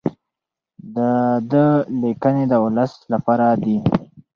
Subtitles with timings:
[0.95, 0.97] د
[1.51, 1.65] ده
[2.01, 3.77] لیکنې د ولس لپاره دي.